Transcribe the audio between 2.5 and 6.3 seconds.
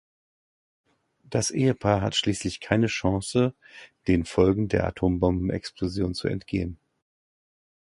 keine Chance, den Folgen der Atombombenexplosion zu